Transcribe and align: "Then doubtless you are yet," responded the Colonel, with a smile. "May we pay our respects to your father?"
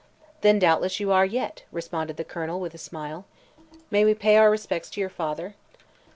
"Then 0.41 0.57
doubtless 0.57 0.99
you 0.99 1.11
are 1.11 1.27
yet," 1.27 1.61
responded 1.71 2.17
the 2.17 2.23
Colonel, 2.23 2.59
with 2.59 2.73
a 2.73 2.79
smile. 2.79 3.25
"May 3.91 4.03
we 4.03 4.15
pay 4.15 4.35
our 4.35 4.49
respects 4.49 4.89
to 4.89 4.99
your 4.99 5.11
father?" 5.11 5.53